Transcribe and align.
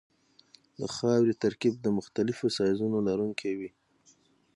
د 0.79 0.81
خاورې 0.95 1.33
ترکیب 1.43 1.73
د 1.81 1.87
مختلفو 1.97 2.45
سایزونو 2.57 2.97
لرونکی 3.07 3.51
وي 3.59 3.69